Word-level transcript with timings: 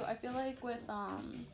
I 0.00 0.14
feel 0.14 0.32
like 0.32 0.62
with 0.64 0.88
um 0.88 1.46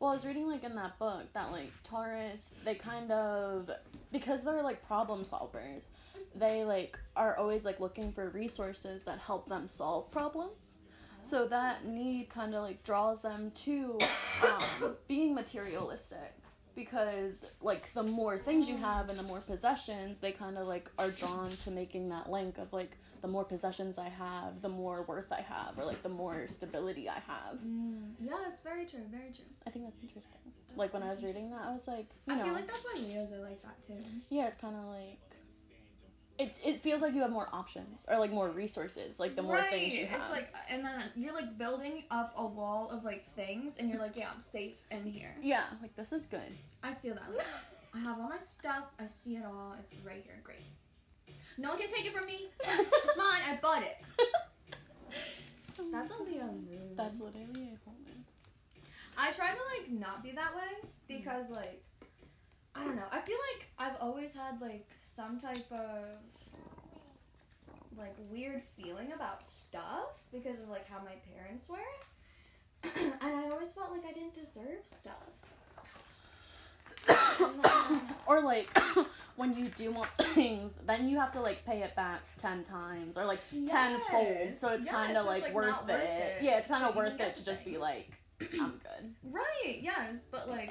well, 0.00 0.10
I 0.10 0.14
was 0.16 0.26
reading 0.26 0.48
like 0.48 0.64
in 0.64 0.74
that 0.74 0.98
book 0.98 1.32
that 1.32 1.50
like 1.50 1.70
Taurus, 1.82 2.52
they 2.64 2.74
kind 2.74 3.10
of 3.10 3.70
because 4.12 4.42
they're 4.44 4.62
like 4.62 4.86
problem 4.86 5.22
solvers, 5.24 5.86
they 6.34 6.64
like 6.64 6.98
are 7.16 7.36
always 7.36 7.64
like 7.64 7.80
looking 7.80 8.12
for 8.12 8.28
resources 8.28 9.02
that 9.04 9.18
help 9.18 9.48
them 9.48 9.66
solve 9.66 10.10
problems. 10.10 10.78
So 11.20 11.46
that 11.46 11.86
need 11.86 12.28
kind 12.28 12.54
of 12.54 12.62
like 12.62 12.84
draws 12.84 13.22
them 13.22 13.50
to 13.62 13.98
um, 14.44 14.96
being 15.08 15.34
materialistic 15.34 16.34
because 16.74 17.46
like 17.60 17.92
the 17.94 18.02
more 18.02 18.38
things 18.38 18.68
you 18.68 18.76
have 18.76 19.08
and 19.08 19.18
the 19.18 19.22
more 19.22 19.40
possessions, 19.40 20.18
they 20.20 20.32
kind 20.32 20.58
of 20.58 20.66
like 20.66 20.90
are 20.98 21.10
drawn 21.10 21.50
to 21.64 21.70
making 21.70 22.08
that 22.10 22.30
link 22.30 22.58
of 22.58 22.72
like 22.72 22.92
the 23.22 23.28
more 23.28 23.44
possessions 23.44 23.96
I 23.98 24.08
have, 24.10 24.60
the 24.60 24.68
more 24.68 25.02
worth 25.02 25.32
I 25.32 25.40
have, 25.40 25.78
or 25.78 25.84
like 25.84 26.02
the 26.02 26.08
more 26.10 26.46
stability 26.50 27.08
I 27.08 27.20
have. 27.26 27.56
Mm, 27.66 28.12
yeah, 28.20 28.34
it's 28.46 28.60
very 28.60 28.84
true. 28.84 29.00
Very 29.10 29.30
true. 29.34 29.44
I 29.66 29.70
think 29.70 29.86
that's 29.86 29.96
interesting. 30.02 30.40
like 30.76 30.92
when 30.92 31.02
I 31.02 31.10
was 31.10 31.22
reading 31.22 31.50
that, 31.50 31.62
I 31.66 31.72
was 31.72 31.86
like, 31.86 32.06
you 32.26 32.34
I 32.34 32.36
know, 32.36 32.44
feel 32.44 32.52
like 32.54 32.66
that's 32.66 32.84
why 32.84 33.00
Leos 33.00 33.32
are 33.32 33.38
like 33.40 33.62
that 33.62 33.80
too. 33.86 33.94
yeah, 34.30 34.48
it's 34.48 34.60
kind 34.60 34.76
of 34.76 34.84
like. 34.86 35.18
It, 36.36 36.56
it 36.64 36.82
feels 36.82 37.00
like 37.00 37.14
you 37.14 37.20
have 37.22 37.30
more 37.30 37.48
options 37.52 38.04
or 38.08 38.18
like 38.18 38.32
more 38.32 38.48
resources 38.48 39.20
like 39.20 39.36
the 39.36 39.42
more 39.42 39.54
right. 39.54 39.70
things 39.70 39.94
you 39.94 40.06
have 40.06 40.20
It's 40.20 40.30
like, 40.30 40.52
and 40.68 40.84
then 40.84 41.04
you're 41.14 41.32
like 41.32 41.56
building 41.56 42.02
up 42.10 42.34
a 42.36 42.44
wall 42.44 42.90
of 42.90 43.04
like 43.04 43.24
things, 43.36 43.78
and 43.78 43.88
you're 43.88 44.00
like, 44.00 44.16
yeah, 44.16 44.28
I'm 44.34 44.40
safe 44.40 44.74
in 44.90 45.04
here. 45.04 45.36
yeah 45.40 45.64
like 45.80 45.94
this 45.94 46.12
is 46.12 46.24
good 46.26 46.40
I 46.82 46.92
feel 46.94 47.14
that. 47.14 47.24
Like, 47.34 47.46
I 47.94 47.98
have 48.00 48.18
all 48.20 48.28
my 48.28 48.38
stuff. 48.38 48.84
I 49.00 49.06
see 49.06 49.36
it 49.36 49.44
all. 49.46 49.74
It's 49.80 49.94
right 50.04 50.22
here. 50.22 50.38
Great. 50.44 50.58
No 51.56 51.70
one 51.70 51.78
can 51.78 51.88
take 51.88 52.04
it 52.04 52.12
from 52.12 52.26
me. 52.26 52.48
It's 52.60 53.16
mine. 53.16 53.40
I 53.48 53.58
bought 53.62 53.82
it. 53.82 53.96
That's 55.92 56.12
a 56.12 56.22
Leo 56.22 56.44
move. 56.44 56.96
that's 56.96 57.18
literally 57.18 57.72
a 57.72 57.78
whole. 57.84 57.94
I 59.16 59.32
try 59.32 59.50
to 59.54 59.60
like 59.76 59.90
not 59.90 60.22
be 60.22 60.32
that 60.32 60.54
way 60.54 60.88
because 61.08 61.50
like 61.50 61.82
I 62.74 62.84
don't 62.84 62.96
know. 62.96 63.06
I 63.10 63.20
feel 63.20 63.36
like 63.54 63.68
always 64.24 64.34
had 64.34 64.60
like 64.60 64.86
some 65.02 65.38
type 65.38 65.70
of 65.70 66.04
like 67.96 68.14
weird 68.30 68.62
feeling 68.76 69.12
about 69.14 69.44
stuff 69.44 70.14
because 70.32 70.60
of 70.60 70.68
like 70.68 70.88
how 70.88 70.98
my 70.98 71.12
parents 71.36 71.68
were. 71.68 71.76
and 72.96 73.12
I 73.22 73.50
always 73.50 73.72
felt 73.72 73.90
like 73.90 74.04
I 74.08 74.12
didn't 74.12 74.34
deserve 74.34 74.84
stuff. 74.84 75.14
Then- 77.06 78.00
or 78.26 78.40
like 78.40 78.68
when 79.36 79.54
you 79.54 79.68
do 79.76 79.90
want 79.90 80.08
things 80.34 80.72
then 80.86 81.06
you 81.06 81.18
have 81.18 81.32
to 81.32 81.40
like 81.40 81.62
pay 81.66 81.82
it 81.82 81.94
back 81.94 82.20
10 82.40 82.64
times 82.64 83.18
or 83.18 83.26
like 83.26 83.40
tenfold 83.68 84.26
Yes. 84.26 84.60
so 84.60 84.68
it's 84.68 84.86
Yes, 84.86 84.94
kind 84.94 85.16
of 85.18 85.26
like, 85.26 85.42
like, 85.42 85.52
worth, 85.54 85.82
it. 85.82 85.92
worth 85.92 86.00
it 86.02 86.36
yeah 86.40 86.56
it's 86.58 86.68
kind 86.68 86.82
of 86.84 86.96
worth 86.96 87.20
it 87.20 87.34
to 87.34 87.44
just 87.44 87.62
be 87.64 87.76
like 87.76 88.10
i'm 88.40 88.80
good 88.82 89.12
right, 89.30 89.78
yes, 89.82 90.24
but 90.30 90.48
like 90.48 90.70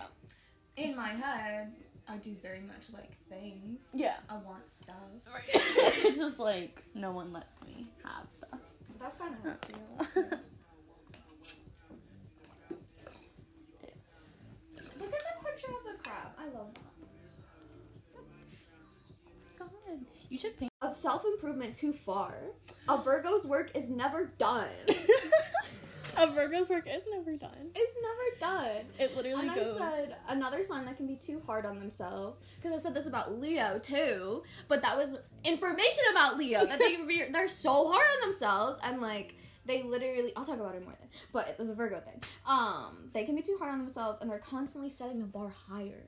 in 0.76 0.96
my 0.96 1.10
head, 1.10 1.72
I 2.08 2.18
do 2.18 2.36
very 2.42 2.60
much 2.60 2.84
like 2.94 3.12
things. 3.30 3.88
yeah 3.94 4.18
I 4.30 4.36
want 4.36 4.70
stuff. 4.70 4.96
it's 5.48 6.18
just 6.18 6.40
like 6.40 6.84
no 6.94 7.12
one 7.12 7.32
lets 7.32 7.64
me 7.64 7.88
have 8.04 8.26
stuff 8.32 8.60
That's 9.00 9.16
kind 9.16 9.34
of 9.34 9.44
how 9.44 9.50
it 9.52 9.66
feels. 9.66 10.08
yeah. 13.82 14.82
Look 15.00 15.14
at 15.14 15.22
this 15.22 15.46
picture 15.46 15.72
of 15.72 15.84
the 15.92 15.98
crab. 16.04 16.28
I 16.38 16.46
love 16.46 16.74
that. 16.74 16.90
god 19.60 19.70
you 20.30 20.38
should 20.38 20.58
paint 20.60 20.72
Of 20.82 20.98
self 20.98 21.24
improvement 21.26 21.78
too 21.78 21.94
far. 21.94 22.36
A 22.90 23.02
Virgo's 23.02 23.46
work 23.46 23.72
is 23.76 23.90
never 23.90 24.26
done. 24.38 24.70
a 26.18 26.28
virgo's 26.32 26.70
work 26.70 26.88
is 26.90 27.04
never 27.12 27.36
done 27.36 27.72
It's 27.76 27.94
never 28.02 28.54
done. 28.54 28.86
it 29.00 29.16
literally 29.16 29.42
And 29.48 29.52
I 29.52 29.56
said 29.78 30.16
another 30.28 30.64
sign 30.64 30.86
that 30.86 30.98
can 30.98 31.08
be 31.08 31.16
too 31.16 31.42
hard 31.46 31.66
on 31.66 31.80
themselves 31.80 32.40
because 32.62 32.80
I 32.80 32.84
said 32.84 32.94
this 32.94 33.06
about 33.08 33.40
Leo 33.40 33.80
too, 33.80 34.44
but 34.68 34.82
that 34.82 34.98
was 34.98 35.18
information 35.44 36.04
about 36.12 36.38
Leo 36.38 36.66
that 36.66 36.80
they 36.80 36.98
re- 37.06 37.30
they're 37.32 37.48
so 37.50 37.88
hard 37.92 38.06
on 38.22 38.30
themselves 38.30 38.80
and 38.84 39.02
like 39.02 39.36
they 39.66 39.82
literally 39.82 40.34
I'll 40.36 40.46
talk 40.46 40.60
about 40.60 40.76
it 40.76 40.84
more 40.84 40.94
then, 41.00 41.08
but 41.32 41.58
the 41.58 41.74
Virgo 41.74 42.02
thing. 42.02 42.22
Um, 42.46 43.10
they 43.14 43.24
can 43.24 43.34
be 43.36 43.42
too 43.42 43.56
hard 43.58 43.72
on 43.72 43.80
themselves 43.80 44.20
and 44.20 44.30
they're 44.30 44.40
constantly 44.40 44.90
setting 44.90 45.20
the 45.20 45.26
bar 45.26 45.54
higher. 45.70 46.04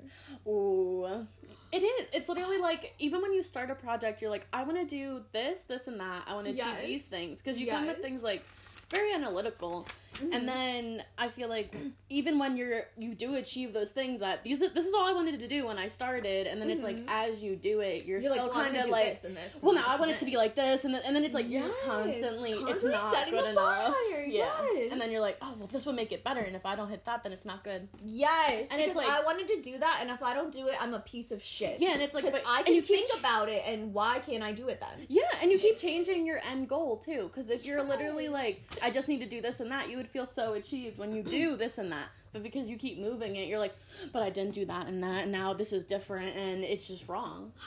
Ooh. 0.46 1.25
It 1.72 1.78
is. 1.84 2.07
It's 2.13 2.28
literally 2.28 2.57
like 2.57 2.94
even 3.00 3.22
when 3.22 3.31
you 3.34 3.41
start 3.41 3.69
a 3.72 3.75
project, 3.75 4.22
you're 4.22 4.30
like, 4.30 4.46
I 4.51 4.63
want 4.63 4.78
to 4.78 4.85
do 4.85 5.22
this, 5.31 5.62
this, 5.62 5.88
and 5.88 6.00
that. 6.01 6.24
I 6.28 6.34
want 6.34 6.47
to 6.47 6.53
Yes. 6.53 6.68
achieve 6.80 6.88
these 6.88 7.06
things 7.06 7.41
because 7.41 7.57
you 7.57 7.68
come 7.68 7.88
with 7.88 8.01
things 8.01 8.24
like 8.24 8.44
very 8.90 9.13
analytical, 9.13 9.88
Mm-hmm. 10.16 10.31
and 10.31 10.47
then 10.47 11.03
I 11.18 11.28
feel 11.28 11.50
like 11.50 11.75
even 12.09 12.40
when 12.40 12.56
you're 12.56 12.84
you 12.97 13.13
do 13.13 13.35
achieve 13.35 13.73
those 13.73 13.91
things 13.91 14.22
that 14.22 14.46
these 14.46 14.63
are- 14.63 14.69
this 14.69 14.85
is 14.85 14.94
all 14.94 15.03
I 15.03 15.12
wanted 15.12 15.41
to 15.41 15.47
do 15.50 15.66
when 15.66 15.78
I 15.78 15.90
started, 15.90 16.47
and 16.47 16.62
then 16.62 16.69
it's 16.69 16.84
like 16.84 16.95
Mhm. 16.95 17.03
as 17.09 17.44
you 17.44 17.57
do 17.57 17.81
it, 17.81 18.06
you're, 18.06 18.22
You're 18.22 18.31
still 18.31 18.45
like, 18.45 18.53
kind 18.53 18.78
of 18.78 18.88
like. 18.88 19.09
this 19.09 19.25
and 19.25 19.35
this. 19.35 19.59
Well, 19.62 19.75
and 19.75 19.81
now 19.84 19.91
this 19.91 19.97
I 19.97 20.00
want 20.00 20.12
it 20.12 20.18
to 20.19 20.25
be 20.25 20.38
like 20.38 20.56
this, 20.56 20.85
and 20.85 20.94
then, 20.94 21.01
and 21.03 21.13
then 21.13 21.25
it's 21.25 21.34
like 21.35 21.50
you're 21.50 21.63
just 21.63 21.75
Yes. 21.81 21.85
constantly, 21.85 22.51
it's 22.53 22.84
not 22.85 23.29
good 23.29 23.44
enough. 23.44 23.56
bar 23.56 23.94
Yeah, 24.25 24.53
yes. 24.74 24.90
and 24.94 25.01
then 25.01 25.12
you're 25.12 25.19
like, 25.19 25.38
oh 25.41 25.53
well, 25.59 25.68
this 25.68 25.85
would 25.85 25.95
make 25.97 26.13
it 26.13 26.24
better, 26.24 26.40
and 26.40 26.56
if 26.56 26.66
I 26.66 26.78
don't 26.78 26.88
hit 26.90 27.03
that, 27.03 27.22
then 27.24 27.34
it's 27.34 27.44
not 27.44 27.66
good. 27.66 27.85
Yes, 28.01 28.69
And 28.72 28.79
it's 28.79 28.95
like- 28.95 29.09
I 29.09 29.22
wanted 29.22 29.50
to 29.50 29.62
do 29.62 29.78
that, 29.79 29.97
and 30.00 30.09
if 30.09 30.24
I 30.24 30.34
don't 30.34 30.50
do 30.53 30.68
it, 30.68 30.75
I'm 30.81 30.94
a 30.94 31.00
piece 31.01 31.31
of 31.31 31.44
shit. 31.44 31.81
Yeah, 31.81 31.91
and 31.91 32.01
it's 32.01 32.13
like, 32.13 32.24
because 32.24 32.40
but- 32.40 32.50
I 32.50 32.59
and 32.59 32.68
can 32.68 32.81
think 32.84 33.09
ch- 33.12 33.18
about 33.19 33.50
it, 33.50 33.63
and 33.68 33.94
why 33.94 34.19
can't 34.19 34.44
I 34.44 34.53
do 34.53 34.69
it 34.69 34.79
then? 34.79 35.06
Yeah, 35.09 35.24
and 35.41 35.51
you 35.51 35.59
keep 35.59 35.78
changing 35.88 36.25
your 36.25 36.40
end 36.50 36.69
goal 36.69 36.95
too. 36.95 37.24
Because 37.28 37.50
if 37.50 37.66
you're 37.66 37.84
literally 37.84 38.29
like, 38.29 38.62
I 38.81 38.90
just 38.90 39.08
need 39.08 39.19
to 39.19 39.30
do 39.30 39.41
this 39.41 39.59
and 39.59 39.72
that, 39.72 39.90
you 39.90 39.97
would 39.97 40.09
feel 40.09 40.25
so 40.25 40.53
achieved 40.53 40.97
when 40.97 41.13
you 41.13 41.24
do 41.24 41.56
this 41.58 41.78
and 41.78 41.91
that. 41.91 42.09
But 42.34 42.44
because 42.44 42.68
you 42.68 42.78
keep 42.78 43.00
moving 43.00 43.38
it, 43.38 43.47
you're 43.47 43.59
like, 43.59 43.75
but 44.12 44.22
I 44.22 44.30
didn't 44.30 44.53
do 44.53 44.66
that 44.66 44.88
and 44.88 45.02
that, 45.03 45.24
and 45.24 45.31
now 45.31 45.53
this 45.53 45.72
is 45.72 45.84
different, 45.84 46.36
and 46.36 46.63
it's 46.63 46.88
just 46.88 47.08
wrong. 47.08 47.52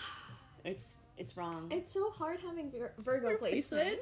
It's 0.64 0.98
it's 1.16 1.36
wrong. 1.36 1.69
It's 1.70 1.92
so 1.92 2.10
hard 2.10 2.41
having 2.41 2.70
Vir- 2.70 2.92
Virgo 2.98 3.36
placement. 3.36 3.98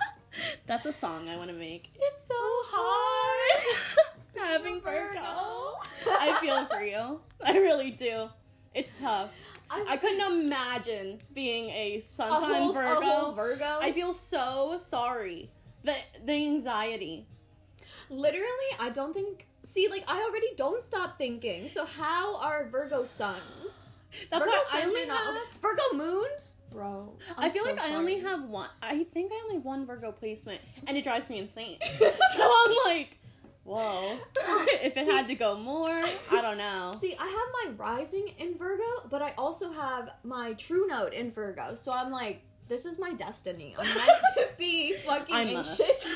That's 0.66 0.84
a 0.84 0.92
song 0.92 1.28
I 1.28 1.36
want 1.36 1.50
to 1.50 1.56
make. 1.56 1.88
It's 1.94 2.26
so 2.26 2.34
oh, 2.36 3.54
hard 4.34 4.46
having 4.48 4.80
Virgo. 4.80 5.20
I 6.06 6.38
feel 6.40 6.66
for 6.66 6.82
you. 6.82 7.20
I 7.42 7.56
really 7.58 7.90
do. 7.90 8.28
It's 8.74 8.98
tough. 8.98 9.30
I 9.70 9.96
couldn't 9.96 10.20
imagine 10.20 11.18
being 11.34 11.70
a 11.70 12.02
sun 12.02 12.42
sign 12.42 12.74
Virgo. 12.74 13.00
A 13.00 13.04
whole 13.04 13.32
Virgo. 13.32 13.78
I 13.80 13.92
feel 13.92 14.12
so 14.12 14.76
sorry. 14.78 15.50
The 15.84 15.94
the 16.24 16.32
anxiety. 16.32 17.26
Literally, 18.10 18.70
I 18.78 18.90
don't 18.90 19.12
think. 19.12 19.46
See, 19.64 19.88
like 19.88 20.04
I 20.08 20.22
already 20.22 20.54
don't 20.56 20.82
stop 20.82 21.18
thinking. 21.18 21.68
So 21.68 21.84
how 21.84 22.36
are 22.38 22.68
Virgo 22.68 23.04
suns? 23.04 23.96
That's 24.30 24.44
Virgo 24.44 24.56
why 24.56 24.80
I 24.80 24.84
only 24.84 25.02
are 25.02 25.06
not 25.06 25.34
have. 25.34 25.42
Virgo 25.60 25.82
moons, 25.94 26.56
bro. 26.70 27.12
i 27.36 27.48
feel 27.48 27.64
like 27.64 27.80
I 27.80 27.94
only 27.94 28.20
have 28.20 28.44
one. 28.44 28.68
I 28.82 29.04
think 29.04 29.32
I 29.32 29.40
only 29.44 29.56
have 29.56 29.64
one 29.64 29.86
Virgo 29.86 30.12
placement, 30.12 30.60
and 30.86 30.96
it 30.96 31.04
drives 31.04 31.30
me 31.30 31.38
insane. 31.38 31.78
so 31.98 32.10
I'm 32.42 32.74
like, 32.84 33.18
whoa. 33.64 34.18
if 34.36 34.96
it 34.96 35.06
See- 35.06 35.12
had 35.12 35.26
to 35.28 35.34
go 35.34 35.56
more, 35.56 36.02
I 36.30 36.40
don't 36.40 36.58
know. 36.58 36.94
See, 37.00 37.16
I 37.18 37.26
have 37.26 37.76
my 37.78 37.84
rising 37.84 38.28
in 38.38 38.56
Virgo, 38.56 39.08
but 39.10 39.22
I 39.22 39.32
also 39.38 39.72
have 39.72 40.10
my 40.22 40.52
true 40.54 40.86
note 40.86 41.12
in 41.12 41.30
Virgo. 41.30 41.74
So 41.74 41.92
I'm 41.92 42.10
like, 42.10 42.42
this 42.72 42.86
is 42.86 42.98
my 42.98 43.12
destiny. 43.12 43.74
I'm 43.78 43.86
meant 43.86 44.10
to 44.36 44.48
be 44.58 44.94
fucking 45.04 45.34
I 45.34 45.44
must. 45.52 45.78
anxious. 45.78 46.06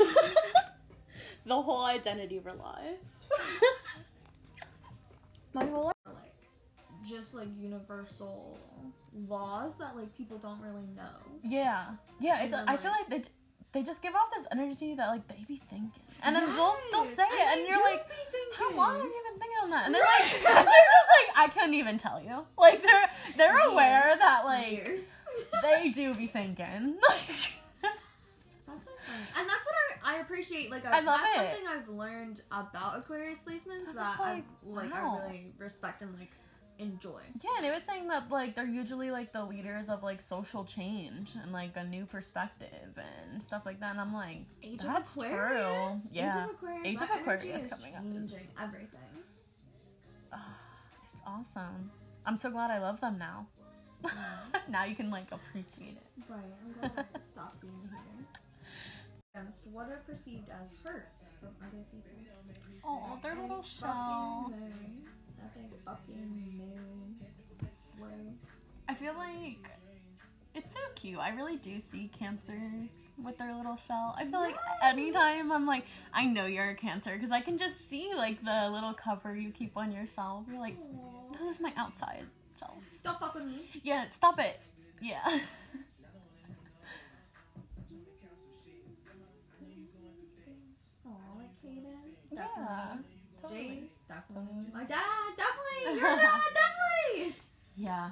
the 1.44 1.60
whole 1.60 1.84
identity 1.84 2.38
relies. 2.38 3.20
my 5.52 5.66
whole 5.66 5.92
like 6.06 6.34
just 7.08 7.34
like 7.34 7.48
universal 7.60 8.58
laws 9.28 9.76
that 9.78 9.94
like 9.96 10.16
people 10.16 10.38
don't 10.38 10.60
really 10.62 10.86
know. 10.96 11.18
Yeah, 11.44 11.88
yeah. 12.20 12.42
It's. 12.42 12.52
then, 12.52 12.64
I 12.68 12.76
feel 12.78 12.90
like- 12.90 13.10
like 13.10 13.24
they 13.24 13.30
they 13.72 13.82
just 13.82 14.00
give 14.00 14.14
off 14.14 14.28
this 14.34 14.46
energy 14.52 14.94
that 14.94 15.08
like 15.08 15.28
they 15.28 15.44
be 15.46 15.60
thinking, 15.68 15.92
and 16.22 16.34
then 16.34 16.46
they'll 16.56 16.76
they'll 16.92 17.04
Yes, 17.04 17.14
say 17.14 17.24
it, 17.24 17.58
and 17.58 17.68
you're 17.68 17.80
like, 17.82 18.08
be 18.08 18.14
how 18.56 18.64
thinking. 18.64 18.76
long 18.78 18.94
have 18.96 19.04
you 19.04 19.22
been 19.30 19.38
thinking 19.38 19.58
on 19.64 19.70
that? 19.70 19.84
And 19.86 19.94
they're 19.94 20.02
like, 20.02 20.32
they're 20.32 20.64
just 20.64 21.10
like, 21.18 21.36
I 21.36 21.48
couldn't 21.52 21.74
even 21.74 21.98
tell 21.98 22.22
you. 22.22 22.46
Like 22.56 22.82
they're 22.82 23.10
they're 23.36 23.58
aware 23.68 24.06
Years. 24.08 24.18
that 24.18 24.44
like 24.46 24.70
Years. 24.72 25.12
They 25.62 25.90
do 25.90 26.14
be 26.14 26.26
thinking. 26.26 26.96
That's 28.66 28.86
like 28.86 28.96
funny. 29.06 29.24
And 29.38 29.48
that's 29.48 29.64
what 29.64 29.74
I, 30.04 30.16
I 30.16 30.20
appreciate. 30.20 30.70
Like, 30.70 30.84
I 30.84 31.00
love 31.00 31.20
that's 31.22 31.36
it. 31.36 31.54
something 31.54 31.66
I've 31.68 31.88
learned 31.88 32.42
about 32.50 32.98
Aquarius 32.98 33.38
placements 33.40 33.86
that 33.94 33.96
just 33.96 34.20
I 34.20 34.34
like, 34.34 34.44
like 34.64 34.92
wow. 34.92 35.20
I 35.22 35.26
really 35.28 35.46
respect 35.58 36.02
and 36.02 36.12
like 36.18 36.32
enjoy. 36.78 37.20
yeah, 37.42 37.50
and 37.56 37.64
it 37.64 37.72
was 37.72 37.82
saying 37.84 38.08
that 38.08 38.28
like 38.30 38.54
they're 38.56 38.66
usually 38.66 39.10
like 39.10 39.32
the 39.32 39.42
leaders 39.44 39.88
of 39.88 40.02
like 40.02 40.20
social 40.20 40.64
change 40.64 41.32
and 41.42 41.52
like 41.52 41.70
a 41.76 41.84
new 41.84 42.04
perspective 42.06 42.98
and 42.98 43.42
stuff 43.42 43.62
like 43.64 43.78
that. 43.80 43.92
And 43.92 44.00
I'm 44.00 44.12
like, 44.12 44.40
Age 44.62 44.80
That's 44.82 45.16
of 45.16 45.22
true. 45.22 45.30
Yeah. 46.12 46.44
Age 46.44 46.44
of 46.44 46.50
Aquarius. 46.50 46.86
Age 46.86 46.96
of 46.96 47.10
Aquarius 47.20 47.62
is 47.62 47.68
coming 47.70 47.94
up 47.94 48.02
changing 48.02 48.38
is- 48.38 48.50
everything. 48.60 49.22
ah, 50.32 50.58
it's 51.14 51.22
awesome. 51.26 51.90
I'm 52.26 52.36
so 52.36 52.50
glad 52.50 52.70
I 52.72 52.78
love 52.80 53.00
them 53.00 53.18
now. 53.18 53.46
now 54.68 54.84
you 54.84 54.94
can 54.94 55.10
like 55.10 55.32
appreciate 55.32 55.96
it. 55.96 56.06
Right. 56.28 56.40
I'm 56.82 56.90
I 56.90 56.94
have 56.96 57.12
to 57.12 57.20
stop 57.20 57.60
being 57.60 57.72
here. 57.90 58.26
against 59.34 59.66
what 59.72 59.88
are 59.88 60.02
perceived 60.06 60.48
as 60.62 60.74
hurts 60.84 61.30
from 61.40 61.50
other 61.62 61.84
people. 61.90 62.10
Oh, 62.84 63.18
their 63.22 63.34
little 63.40 63.62
shell. 63.62 64.52
That's 65.40 65.56
a 65.56 65.84
fucking 65.84 66.54
moon. 66.58 67.16
I 68.88 68.94
feel 68.94 69.14
like 69.14 69.58
it's 70.54 70.72
so 70.72 70.78
cute. 70.94 71.18
I 71.18 71.30
really 71.30 71.56
do 71.56 71.80
see 71.80 72.10
cancers 72.18 73.10
with 73.22 73.36
their 73.36 73.54
little 73.54 73.76
shell. 73.76 74.14
I 74.16 74.24
feel 74.24 74.40
like 74.40 74.56
anytime 74.82 75.50
I'm 75.50 75.66
like, 75.66 75.84
I 76.14 76.26
know 76.26 76.46
you're 76.46 76.70
a 76.70 76.74
cancer 76.74 77.12
because 77.12 77.30
I 77.30 77.40
can 77.40 77.58
just 77.58 77.88
see 77.88 78.12
like 78.16 78.42
the 78.44 78.70
little 78.70 78.94
cover 78.94 79.36
you 79.36 79.50
keep 79.50 79.76
on 79.76 79.92
yourself. 79.92 80.44
You're 80.48 80.60
like, 80.60 80.76
Aw. 80.78 81.36
this 81.38 81.54
is 81.56 81.60
my 81.60 81.72
outside 81.76 82.24
self. 82.58 82.74
Don't 83.04 83.18
fuck 83.20 83.34
with 83.34 83.44
me. 83.44 83.68
Yeah, 83.82 84.08
stop 84.10 84.38
it. 84.38 84.62
Yeah. 85.00 85.20
Aw, 91.06 91.10
like 91.38 91.50
Kaden. 91.62 91.84
yeah. 92.32 92.42
Definitely. 92.42 93.04
Totally. 93.42 93.60
Jace, 93.60 93.98
definitely. 94.08 94.46
Totally. 94.46 94.72
My 94.74 94.84
dad, 94.84 95.36
definitely. 95.36 96.00
Your 96.00 96.16
dad, 96.16 96.40
definitely. 96.54 97.36
Yeah. 97.76 98.10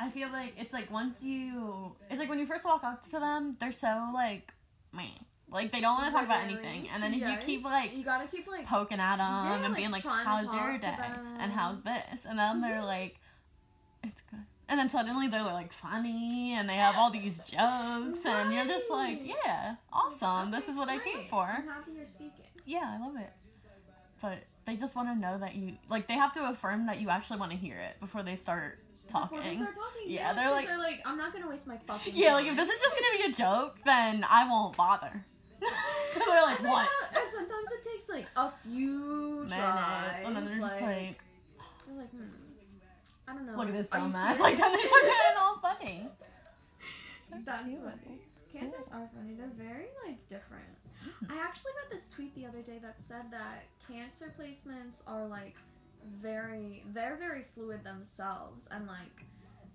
I 0.00 0.10
feel 0.10 0.30
like 0.30 0.52
it's 0.56 0.72
like 0.72 0.90
once 0.92 1.22
you, 1.22 1.92
it's 2.08 2.18
like 2.20 2.28
when 2.28 2.38
you 2.38 2.46
first 2.46 2.64
walk 2.64 2.84
up 2.84 3.04
to 3.06 3.18
them, 3.18 3.56
they're 3.60 3.72
so 3.72 4.10
like, 4.14 4.52
man, 4.92 5.08
like 5.50 5.72
they 5.72 5.80
don't 5.80 5.94
want 5.94 6.06
to 6.06 6.12
talk 6.12 6.24
about 6.24 6.44
anything, 6.44 6.88
and 6.92 7.02
then 7.02 7.12
if 7.14 7.20
you 7.20 7.36
keep 7.44 7.64
like 7.64 7.96
you 7.96 8.04
gotta 8.04 8.28
keep 8.28 8.46
like 8.46 8.64
poking 8.66 9.00
at 9.00 9.16
them 9.16 9.26
Yeah, 9.26 9.54
and 9.54 9.62
like, 9.64 9.76
being 9.76 9.90
like, 9.90 10.04
"How's 10.04 10.52
your 10.54 10.78
day?" 10.78 10.94
and 11.40 11.50
"How's 11.50 11.82
this?" 11.82 12.26
and 12.28 12.38
then 12.38 12.60
they're 12.60 12.82
Mhm. 12.82 12.84
like, 12.84 13.18
"It's 14.08 14.22
good," 14.30 14.44
and 14.68 14.78
then 14.78 14.88
suddenly 14.90 15.28
they're 15.28 15.42
like 15.42 15.72
funny 15.72 16.52
and 16.54 16.68
they 16.68 16.74
have 16.76 16.96
all 16.96 17.10
these 17.10 17.38
jokes, 17.38 18.24
and 18.24 18.52
you're 18.52 18.64
just 18.66 18.90
like, 18.90 19.20
"Yeah, 19.24 19.76
awesome! 19.92 20.50
This 20.50 20.68
is 20.68 20.76
what 20.76 20.88
I 20.88 20.98
came 20.98 21.26
for." 21.28 21.44
I'm 21.44 21.66
happy 21.66 21.92
you're 21.96 22.06
speaking. 22.06 22.46
Yeah, 22.64 22.96
I 22.98 23.04
love 23.04 23.16
it. 23.16 23.32
But 24.20 24.38
they 24.66 24.76
just 24.76 24.96
want 24.96 25.08
to 25.08 25.14
know 25.14 25.38
that 25.38 25.54
you 25.54 25.76
like. 25.88 26.08
They 26.08 26.14
have 26.14 26.32
to 26.34 26.48
affirm 26.50 26.86
that 26.86 27.00
you 27.00 27.08
actually 27.08 27.38
want 27.40 27.52
to 27.52 27.56
hear 27.56 27.76
it 27.78 27.98
before 28.00 28.22
they 28.22 28.36
start 28.36 28.80
talking. 29.06 29.38
Before 29.38 29.50
they 29.50 29.56
start 29.56 29.74
talking, 29.74 30.02
Yeah, 30.10 30.28
yes, 30.28 30.36
they're 30.36 30.50
like- 30.50 30.66
they're 30.66 30.76
like, 30.78 31.00
I'm 31.06 31.16
not 31.16 31.32
gonna 31.32 31.48
waste 31.48 31.66
my 31.66 31.78
fucking. 31.86 32.14
Yeah, 32.16 32.34
like 32.34 32.46
if 32.46 32.56
this 32.56 32.68
is 32.68 32.80
just 32.80 32.94
gonna 32.94 33.18
be 33.26 33.32
a 33.32 33.34
joke, 33.34 33.78
then 33.84 34.24
I 34.28 34.46
won't 34.48 34.76
bother. 34.76 35.24
so 35.60 36.20
they're 36.26 36.42
like, 36.42 36.58
And 36.60 36.68
what? 36.68 36.88
And 37.12 37.24
sometimes 37.32 37.68
it 37.72 37.88
takes 37.90 38.08
like 38.08 38.26
a 38.36 38.50
few 38.64 39.44
Minutes, 39.48 39.54
tries. 39.54 40.22
and 40.26 40.36
then 40.36 40.44
they're 40.44 40.58
just 40.58 40.72
like, 40.72 40.80
they're 40.80 40.88
like. 41.06 41.20
I 43.28 43.34
don't 43.34 43.46
know. 43.46 43.56
look 43.56 43.68
at 43.68 43.74
this 43.74 43.88
Are 43.92 43.98
you 43.98 44.04
dumbass. 44.06 44.38
Like 44.38 44.56
then 44.56 44.72
they 44.72 44.78
serious? 44.78 44.88
start 44.88 45.04
getting 45.04 45.38
all 45.38 45.58
funny. 45.60 46.08
That's 47.44 47.68
cute. 47.68 47.80
funny. 47.82 48.18
Cancers 48.52 48.88
are 48.92 49.08
funny. 49.14 49.34
They're 49.34 49.52
very 49.56 49.86
like 50.06 50.26
different. 50.28 50.64
I 51.30 51.38
actually 51.38 51.72
read 51.82 51.92
this 51.92 52.08
tweet 52.08 52.34
the 52.34 52.46
other 52.46 52.62
day 52.62 52.78
that 52.82 52.96
said 53.02 53.30
that 53.30 53.64
cancer 53.86 54.32
placements 54.38 55.02
are 55.06 55.26
like 55.26 55.54
very 56.20 56.82
they're 56.92 57.16
very 57.16 57.44
fluid 57.54 57.84
themselves 57.84 58.68
and 58.70 58.86
like 58.86 59.24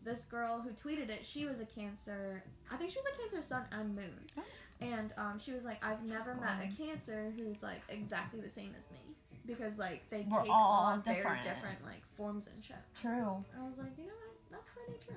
this 0.04 0.26
girl 0.26 0.62
who 0.62 0.72
tweeted 0.72 1.10
it, 1.10 1.26
she 1.26 1.46
was 1.46 1.60
a 1.62 1.66
cancer 1.66 2.44
I 2.72 2.76
think 2.76 2.92
she 2.92 2.98
was 3.00 3.06
a 3.14 3.18
cancer 3.22 3.48
sun 3.48 3.64
and 3.72 3.96
moon. 3.96 4.20
Oh. 4.38 4.42
And 4.82 5.14
um, 5.18 5.40
she 5.40 5.54
was 5.54 5.64
like, 5.64 5.84
I've 5.86 6.04
never 6.04 6.36
met 6.36 6.60
a 6.62 6.76
cancer 6.76 7.32
who's 7.38 7.62
like 7.64 7.82
exactly 7.88 8.42
the 8.42 8.50
same 8.50 8.74
as 8.78 8.92
me. 8.92 9.16
Because 9.46 9.78
like 9.78 10.10
they 10.10 10.26
We're 10.30 10.42
take 10.42 10.52
all 10.52 10.84
on 10.86 11.02
very 11.02 11.18
different. 11.18 11.44
different 11.44 11.84
like 11.84 12.02
forms 12.16 12.48
and 12.54 12.64
shit. 12.64 12.78
True. 13.00 13.44
And 13.54 13.64
I 13.64 13.68
was 13.68 13.78
like, 13.78 13.92
you 13.98 14.06
know 14.06 14.14
what? 14.14 14.36
That's 14.52 14.70
pretty 14.72 15.00
true. 15.06 15.16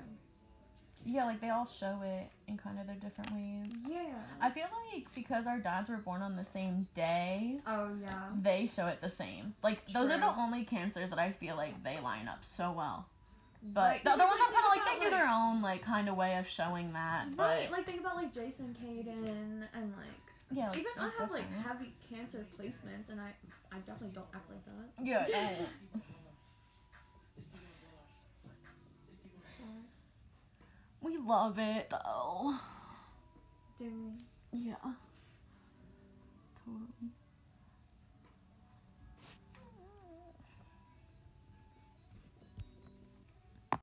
Yeah, 1.09 1.25
like 1.25 1.41
they 1.41 1.51
all 1.51 1.67
show 1.67 2.01
it 2.03 2.29
in 2.49 2.59
kind 2.59 2.81
of 2.81 2.87
their 2.89 2.97
different 2.97 3.31
ways. 3.33 3.73
Yeah. 3.89 4.15
I 4.41 4.51
feel 4.51 4.67
like 4.93 5.07
because 5.15 5.47
our 5.47 5.59
dads 5.59 5.89
were 5.89 5.99
born 5.99 6.21
on 6.21 6.35
the 6.35 6.45
same 6.45 6.89
day, 6.97 7.61
oh 7.67 7.91
yeah. 8.03 8.25
they 8.43 8.69
show 8.75 8.89
it 8.89 9.01
the 9.01 9.11
same. 9.11 9.55
Like 9.63 9.87
those 9.93 10.11
are 10.11 10.19
the 10.19 10.37
only 10.37 10.65
cancers 10.65 11.11
that 11.11 11.19
I 11.21 11.31
feel 11.31 11.57
like 11.57 11.85
they 11.85 12.01
line 12.01 12.27
up 12.27 12.45
so 12.45 12.73
well. 12.77 13.07
But 13.63 13.81
Right, 13.81 14.05
the 14.05 14.11
other 14.13 14.25
ones 14.25 14.41
are 14.41 14.53
kind 14.53 14.65
of 14.67 14.71
like 14.77 14.85
they 14.85 15.05
do 15.05 15.09
about, 15.09 15.19
their 15.19 15.29
own 15.29 15.63
like 15.63 15.83
kind 15.85 16.09
of 16.09 16.17
way 16.17 16.37
of 16.39 16.49
showing 16.49 16.93
that. 16.93 17.27
Right, 17.37 17.69
But 17.69 17.71
like 17.71 17.87
think 17.87 18.01
about 18.01 18.17
like 18.17 18.35
Jason 18.35 18.77
Caden 18.85 19.69
and 19.75 19.93
like 19.97 20.27
yeah. 20.53 20.69
Like, 20.71 20.79
Even 20.79 20.93
I 20.99 21.03
have 21.03 21.13
different. 21.29 21.33
like 21.33 21.67
heavy 21.67 21.93
cancer 22.09 22.47
placements, 22.59 23.09
and 23.11 23.21
I 23.21 23.33
I 23.73 23.79
definitely 23.79 24.15
don't 24.15 24.27
act 24.35 24.49
like 24.51 24.65
that. 24.65 25.05
Yeah. 25.05 25.27
yeah, 25.29 25.51
yeah. 25.61 26.01
we 31.03 31.17
love 31.19 31.59
it 31.59 31.91
though. 31.91 32.55
Do 33.79 33.85
we? 34.53 34.59
Yeah. 34.59 34.75
Totally. 36.65 37.11